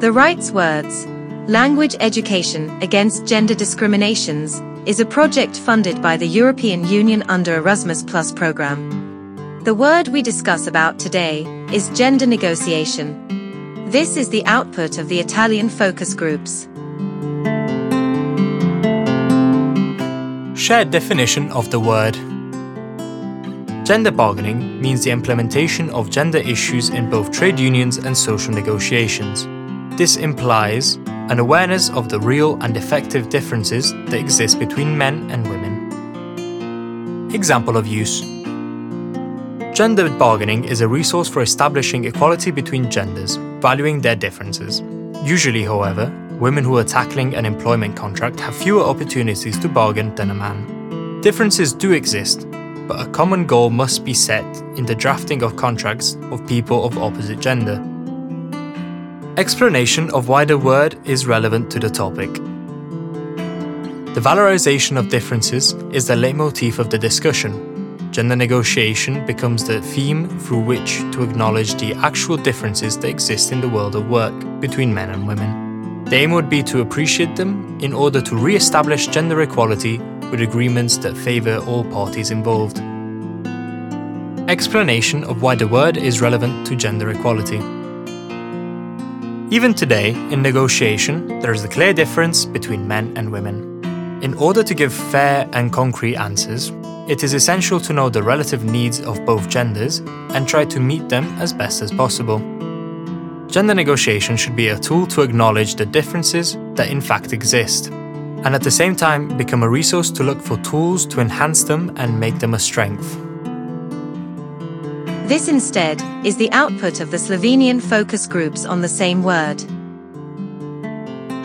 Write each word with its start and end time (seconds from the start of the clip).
The 0.00 0.12
Rights 0.12 0.52
Words 0.52 1.06
Language 1.48 1.96
Education 1.98 2.70
Against 2.80 3.26
Gender 3.26 3.52
Discriminations 3.52 4.62
is 4.86 5.00
a 5.00 5.04
project 5.04 5.58
funded 5.58 6.00
by 6.00 6.16
the 6.16 6.28
European 6.28 6.86
Union 6.86 7.24
under 7.28 7.56
Erasmus 7.56 8.04
Plus 8.04 8.30
program. 8.30 9.60
The 9.64 9.74
word 9.74 10.06
we 10.06 10.22
discuss 10.22 10.68
about 10.68 11.00
today 11.00 11.42
is 11.72 11.88
gender 11.98 12.26
negotiation. 12.26 13.90
This 13.90 14.16
is 14.16 14.28
the 14.28 14.46
output 14.46 14.98
of 14.98 15.08
the 15.08 15.18
Italian 15.18 15.68
focus 15.68 16.14
groups. 16.14 16.68
Shared 20.56 20.92
definition 20.92 21.50
of 21.50 21.72
the 21.72 21.80
word 21.80 22.14
Gender 23.84 24.12
bargaining 24.12 24.80
means 24.80 25.02
the 25.02 25.10
implementation 25.10 25.90
of 25.90 26.08
gender 26.08 26.38
issues 26.38 26.88
in 26.88 27.10
both 27.10 27.32
trade 27.32 27.58
unions 27.58 27.96
and 27.96 28.16
social 28.16 28.54
negotiations. 28.54 29.48
This 29.98 30.16
implies 30.16 30.94
an 31.28 31.40
awareness 31.40 31.90
of 31.90 32.08
the 32.08 32.20
real 32.20 32.56
and 32.62 32.76
effective 32.76 33.28
differences 33.30 33.92
that 33.92 34.14
exist 34.14 34.60
between 34.60 34.96
men 34.96 35.28
and 35.28 35.44
women. 35.48 37.34
Example 37.34 37.76
of 37.76 37.84
use 37.84 38.20
Gender 39.76 40.08
bargaining 40.16 40.62
is 40.66 40.82
a 40.82 40.86
resource 40.86 41.28
for 41.28 41.42
establishing 41.42 42.04
equality 42.04 42.52
between 42.52 42.88
genders, 42.88 43.34
valuing 43.58 44.00
their 44.00 44.14
differences. 44.14 44.84
Usually, 45.24 45.64
however, 45.64 46.12
women 46.38 46.62
who 46.62 46.78
are 46.78 46.84
tackling 46.84 47.34
an 47.34 47.44
employment 47.44 47.96
contract 47.96 48.38
have 48.38 48.54
fewer 48.54 48.84
opportunities 48.84 49.58
to 49.58 49.68
bargain 49.68 50.14
than 50.14 50.30
a 50.30 50.34
man. 50.34 51.20
Differences 51.22 51.72
do 51.72 51.90
exist, 51.90 52.48
but 52.86 53.04
a 53.04 53.10
common 53.10 53.46
goal 53.46 53.68
must 53.68 54.04
be 54.04 54.14
set 54.14 54.46
in 54.76 54.86
the 54.86 54.94
drafting 54.94 55.42
of 55.42 55.56
contracts 55.56 56.16
of 56.30 56.46
people 56.46 56.84
of 56.84 56.96
opposite 56.98 57.40
gender. 57.40 57.84
Explanation 59.38 60.10
of 60.10 60.26
why 60.26 60.44
the 60.44 60.58
word 60.58 60.98
is 61.04 61.28
relevant 61.28 61.70
to 61.70 61.78
the 61.78 61.88
topic. 61.88 62.34
The 64.14 64.20
valorization 64.20 64.98
of 64.98 65.10
differences 65.10 65.74
is 65.92 66.08
the 66.08 66.16
leitmotif 66.16 66.80
of 66.80 66.90
the 66.90 66.98
discussion. 66.98 68.10
Gender 68.10 68.34
negotiation 68.34 69.24
becomes 69.26 69.64
the 69.64 69.80
theme 69.80 70.28
through 70.40 70.62
which 70.62 70.98
to 71.12 71.22
acknowledge 71.22 71.74
the 71.74 71.94
actual 71.94 72.36
differences 72.36 72.98
that 72.98 73.10
exist 73.10 73.52
in 73.52 73.60
the 73.60 73.68
world 73.68 73.94
of 73.94 74.10
work 74.10 74.34
between 74.58 74.92
men 74.92 75.10
and 75.10 75.28
women. 75.28 76.04
The 76.06 76.16
aim 76.16 76.32
would 76.32 76.50
be 76.50 76.64
to 76.64 76.80
appreciate 76.80 77.36
them 77.36 77.78
in 77.80 77.92
order 77.92 78.20
to 78.20 78.36
re 78.36 78.56
establish 78.56 79.06
gender 79.06 79.40
equality 79.42 79.98
with 80.32 80.40
agreements 80.40 80.96
that 80.98 81.16
favour 81.16 81.58
all 81.58 81.84
parties 81.84 82.32
involved. 82.32 82.78
Explanation 84.50 85.22
of 85.22 85.42
why 85.42 85.54
the 85.54 85.68
word 85.68 85.96
is 85.96 86.20
relevant 86.20 86.66
to 86.66 86.74
gender 86.74 87.10
equality. 87.10 87.77
Even 89.50 89.72
today, 89.72 90.10
in 90.30 90.42
negotiation, 90.42 91.40
there 91.40 91.52
is 91.52 91.64
a 91.64 91.68
clear 91.68 91.94
difference 91.94 92.44
between 92.44 92.86
men 92.86 93.16
and 93.16 93.32
women. 93.32 93.82
In 94.22 94.34
order 94.34 94.62
to 94.62 94.74
give 94.74 94.92
fair 94.92 95.48
and 95.54 95.72
concrete 95.72 96.16
answers, 96.16 96.70
it 97.08 97.24
is 97.24 97.32
essential 97.32 97.80
to 97.80 97.94
know 97.94 98.10
the 98.10 98.22
relative 98.22 98.64
needs 98.64 99.00
of 99.00 99.24
both 99.24 99.48
genders 99.48 100.00
and 100.34 100.46
try 100.46 100.66
to 100.66 100.80
meet 100.80 101.08
them 101.08 101.24
as 101.38 101.54
best 101.54 101.80
as 101.80 101.90
possible. 101.90 102.40
Gender 103.46 103.74
negotiation 103.74 104.36
should 104.36 104.54
be 104.54 104.68
a 104.68 104.78
tool 104.78 105.06
to 105.06 105.22
acknowledge 105.22 105.76
the 105.76 105.86
differences 105.86 106.58
that 106.74 106.90
in 106.90 107.00
fact 107.00 107.32
exist 107.32 107.90
and 108.44 108.54
at 108.54 108.62
the 108.62 108.70
same 108.70 108.94
time 108.94 109.36
become 109.36 109.62
a 109.62 109.68
resource 109.68 110.10
to 110.10 110.22
look 110.22 110.40
for 110.40 110.56
tools 110.58 111.04
to 111.06 111.20
enhance 111.20 111.64
them 111.64 111.92
and 111.96 112.20
make 112.20 112.38
them 112.38 112.54
a 112.54 112.58
strength. 112.58 113.27
This 115.28 115.46
instead 115.46 116.00
is 116.24 116.38
the 116.38 116.50
output 116.52 117.00
of 117.00 117.10
the 117.10 117.18
Slovenian 117.18 117.82
focus 117.82 118.26
groups 118.26 118.64
on 118.64 118.80
the 118.80 118.88
same 118.88 119.22
word. 119.22 119.60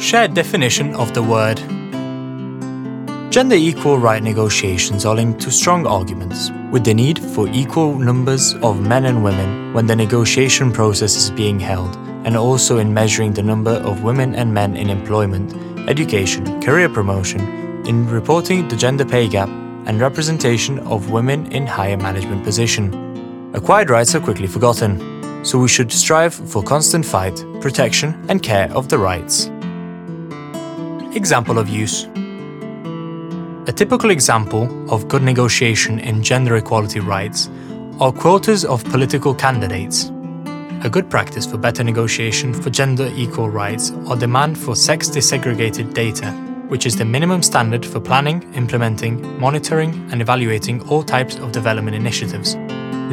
Shared 0.02 0.34
definition 0.34 0.96
of 0.96 1.14
the 1.14 1.22
word. 1.22 1.58
Gender 3.30 3.58
equal 3.58 3.98
right 3.98 4.24
negotiations 4.24 5.06
are 5.06 5.16
linked 5.16 5.42
to 5.42 5.52
strong 5.52 5.86
arguments, 5.86 6.50
with 6.72 6.86
the 6.86 6.94
need 6.94 7.20
for 7.20 7.50
equal 7.50 8.00
numbers 8.00 8.54
of 8.64 8.80
men 8.80 9.04
and 9.04 9.22
women 9.22 9.74
when 9.74 9.88
the 9.88 9.98
negotiation 9.98 10.72
process 10.72 11.18
is 11.18 11.30
being 11.30 11.60
held, 11.60 11.98
and 12.24 12.38
also 12.38 12.78
in 12.78 12.94
measuring 12.94 13.34
the 13.34 13.44
number 13.44 13.82
of 13.84 14.02
women 14.02 14.34
and 14.34 14.54
men 14.54 14.78
in 14.78 14.90
employment 14.90 15.54
education, 15.90 16.62
career 16.62 16.88
promotion, 16.88 17.42
in 17.86 18.08
reporting 18.08 18.66
the 18.70 18.78
gender 18.78 19.04
pay 19.04 19.28
gap, 19.28 19.50
and 19.88 20.00
representation 20.00 20.80
of 20.88 21.12
women 21.12 21.52
in 21.52 21.68
higher 21.68 21.98
management 21.98 22.46
position. 22.46 23.13
Acquired 23.56 23.92
rights 23.92 24.16
are 24.16 24.20
quickly 24.20 24.48
forgotten, 24.48 25.46
so 25.46 25.60
we 25.60 25.68
should 25.68 25.92
strive 25.92 26.34
for 26.34 26.64
constant 26.64 27.06
fight, 27.06 27.36
protection, 27.62 28.26
and 28.28 28.42
care 28.42 28.72
of 28.72 28.90
the 28.90 28.98
rights. 28.98 29.52
Example 31.16 31.60
of 31.60 31.70
use 31.70 32.06
A 33.68 33.72
typical 33.72 34.10
example 34.10 34.92
of 34.92 35.08
good 35.08 35.22
negotiation 35.22 36.00
in 36.00 36.24
gender 36.24 36.56
equality 36.56 37.00
rights 37.00 37.52
are 38.00 38.12
quotas 38.12 38.66
of 38.66 38.84
political 38.86 39.36
candidates. 39.36 40.06
A 40.84 40.90
good 40.92 41.08
practice 41.08 41.46
for 41.46 41.60
better 41.60 41.84
negotiation 41.84 42.56
for 42.56 42.72
gender 42.72 43.12
equal 43.16 43.52
rights 43.52 43.92
are 44.08 44.16
demand 44.16 44.58
for 44.58 44.76
sex 44.76 45.10
desegregated 45.10 45.94
data, 45.94 46.32
which 46.70 46.88
is 46.88 46.96
the 46.96 47.06
minimum 47.06 47.44
standard 47.44 47.86
for 47.86 48.00
planning, 48.00 48.52
implementing, 48.56 49.40
monitoring, 49.40 49.92
and 50.12 50.24
evaluating 50.24 50.82
all 50.90 51.04
types 51.04 51.38
of 51.38 51.52
development 51.52 51.96
initiatives. 51.96 52.58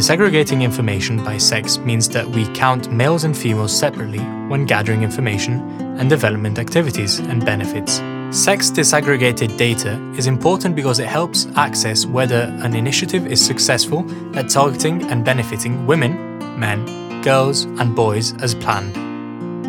Desegregating 0.01 0.63
information 0.63 1.23
by 1.23 1.37
sex 1.37 1.77
means 1.77 2.09
that 2.09 2.27
we 2.27 2.47
count 2.55 2.91
males 2.91 3.25
and 3.25 3.37
females 3.37 3.79
separately 3.79 4.21
when 4.49 4.65
gathering 4.65 5.03
information 5.03 5.61
and 5.99 6.09
development 6.09 6.59
activities 6.59 7.19
and 7.19 7.45
benefits. 7.45 7.97
Sex 8.31 8.71
disaggregated 8.71 9.59
data 9.59 10.01
is 10.17 10.27
important 10.27 10.75
because 10.75 11.01
it 11.01 11.07
helps 11.07 11.49
access 11.57 12.07
whether 12.07 12.45
an 12.63 12.75
initiative 12.75 13.27
is 13.27 13.45
successful 13.45 14.07
at 14.39 14.49
targeting 14.49 15.03
and 15.11 15.23
benefiting 15.23 15.87
women, 15.87 16.39
men, 16.59 17.21
girls, 17.21 17.65
and 17.65 17.95
boys 17.95 18.33
as 18.43 18.55
planned. 18.55 18.95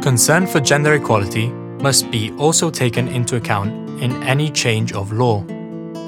Concern 0.02 0.48
for 0.48 0.62
gender 0.62 0.94
equality 0.94 1.50
must 1.82 2.10
be 2.10 2.32
also 2.38 2.70
taken 2.70 3.10
into 3.10 3.36
account 3.36 3.70
in 4.02 4.24
any 4.24 4.50
change 4.50 4.94
of 4.94 5.12
law, 5.12 5.44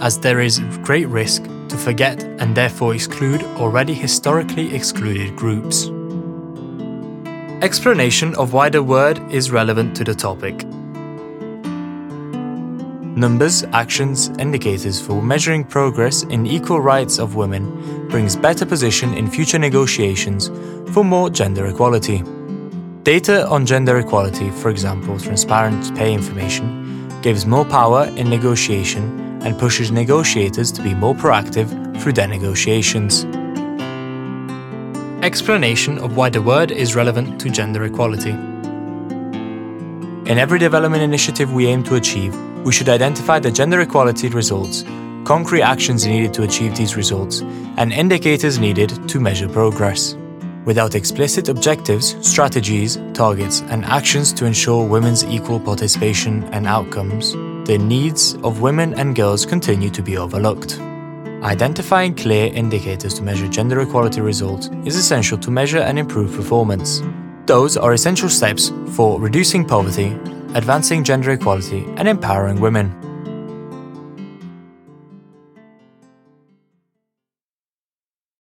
as 0.03 0.19
there 0.19 0.41
is 0.41 0.59
great 0.83 1.07
risk 1.07 1.43
to 1.69 1.77
forget 1.77 2.21
and 2.39 2.53
therefore 2.53 2.93
exclude 2.93 3.41
already 3.55 3.93
historically 3.93 4.75
excluded 4.75 5.33
groups. 5.35 5.89
Explanation 7.63 8.35
of 8.35 8.51
why 8.51 8.69
the 8.69 8.83
word 8.83 9.17
is 9.31 9.49
relevant 9.49 9.95
to 9.95 10.03
the 10.03 10.13
topic. 10.13 10.65
Numbers, 13.15 13.63
actions, 13.71 14.27
indicators 14.39 14.99
for 14.99 15.21
measuring 15.21 15.63
progress 15.63 16.23
in 16.23 16.45
equal 16.45 16.81
rights 16.81 17.17
of 17.17 17.35
women 17.35 18.09
brings 18.09 18.35
better 18.35 18.65
position 18.65 19.13
in 19.13 19.29
future 19.29 19.59
negotiations 19.59 20.49
for 20.93 21.05
more 21.05 21.29
gender 21.29 21.67
equality. 21.67 22.23
Data 23.03 23.47
on 23.47 23.65
gender 23.65 23.99
equality, 23.99 24.49
for 24.49 24.69
example, 24.69 25.17
transparent 25.17 25.95
pay 25.95 26.13
information, 26.13 27.09
gives 27.21 27.45
more 27.45 27.63
power 27.63 28.05
in 28.17 28.29
negotiation 28.29 29.32
and 29.43 29.59
pushes 29.59 29.91
negotiators 29.91 30.71
to 30.71 30.81
be 30.81 30.93
more 30.93 31.13
proactive 31.13 31.69
through 32.01 32.13
their 32.13 32.27
negotiations. 32.27 33.25
Explanation 35.23 35.97
of 35.99 36.17
why 36.17 36.29
the 36.29 36.41
word 36.41 36.71
is 36.71 36.95
relevant 36.95 37.39
to 37.41 37.49
gender 37.49 37.83
equality. 37.85 38.31
In 40.29 40.37
every 40.37 40.59
development 40.59 41.03
initiative 41.03 41.53
we 41.53 41.67
aim 41.67 41.83
to 41.83 41.95
achieve, 41.95 42.35
we 42.65 42.71
should 42.71 42.89
identify 42.89 43.39
the 43.39 43.51
gender 43.51 43.81
equality 43.81 44.29
results, 44.29 44.83
concrete 45.25 45.61
actions 45.61 46.05
needed 46.05 46.33
to 46.33 46.43
achieve 46.43 46.75
these 46.75 46.95
results, 46.95 47.41
and 47.77 47.93
indicators 47.93 48.59
needed 48.59 49.07
to 49.09 49.19
measure 49.19 49.49
progress. 49.49 50.15
Without 50.65 50.95
explicit 50.95 51.49
objectives, 51.49 52.15
strategies, 52.25 52.97
targets, 53.13 53.61
and 53.69 53.83
actions 53.83 54.31
to 54.33 54.45
ensure 54.45 54.87
women's 54.87 55.25
equal 55.25 55.59
participation 55.59 56.43
and 56.53 56.65
outcomes, 56.65 57.35
the 57.65 57.77
needs 57.77 58.35
of 58.43 58.59
women 58.59 58.93
and 58.95 59.15
girls 59.15 59.45
continue 59.45 59.89
to 59.89 60.01
be 60.01 60.17
overlooked. 60.17 60.79
Identifying 61.43 62.13
clear 62.13 62.51
indicators 62.53 63.13
to 63.13 63.23
measure 63.23 63.47
gender 63.47 63.79
equality 63.81 64.19
results 64.19 64.69
is 64.83 64.97
essential 64.97 65.37
to 65.37 65.49
measure 65.49 65.79
and 65.79 65.97
improve 65.97 66.35
performance. 66.35 67.01
Those 67.45 67.77
are 67.77 67.93
essential 67.93 68.27
steps 68.27 68.71
for 68.91 69.19
reducing 69.19 69.63
poverty, 69.65 70.07
advancing 70.55 71.05
gender 71.05 71.31
equality, 71.31 71.85
and 71.95 72.07
empowering 72.07 72.59
women. 72.59 73.02